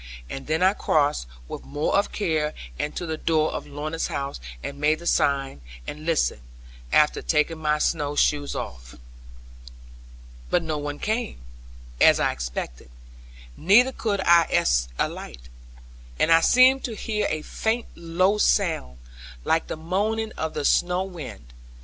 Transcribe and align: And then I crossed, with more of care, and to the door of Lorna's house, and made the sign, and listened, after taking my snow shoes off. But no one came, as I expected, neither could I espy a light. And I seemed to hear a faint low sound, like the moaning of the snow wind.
And 0.31 0.47
then 0.47 0.63
I 0.63 0.73
crossed, 0.73 1.27
with 1.47 1.63
more 1.63 1.93
of 1.95 2.11
care, 2.11 2.55
and 2.79 2.95
to 2.95 3.05
the 3.05 3.17
door 3.17 3.51
of 3.51 3.67
Lorna's 3.67 4.07
house, 4.07 4.39
and 4.63 4.79
made 4.79 4.97
the 4.97 5.05
sign, 5.05 5.61
and 5.85 6.07
listened, 6.07 6.41
after 6.91 7.21
taking 7.21 7.59
my 7.59 7.77
snow 7.77 8.15
shoes 8.15 8.55
off. 8.55 8.95
But 10.49 10.63
no 10.63 10.79
one 10.79 10.97
came, 10.97 11.37
as 12.01 12.19
I 12.19 12.31
expected, 12.31 12.89
neither 13.55 13.91
could 13.91 14.21
I 14.21 14.47
espy 14.49 14.91
a 14.97 15.07
light. 15.07 15.49
And 16.17 16.31
I 16.31 16.41
seemed 16.41 16.83
to 16.85 16.95
hear 16.95 17.27
a 17.29 17.43
faint 17.43 17.85
low 17.93 18.39
sound, 18.39 18.97
like 19.43 19.67
the 19.67 19.77
moaning 19.77 20.31
of 20.31 20.55
the 20.55 20.65
snow 20.65 21.03
wind. 21.03 21.53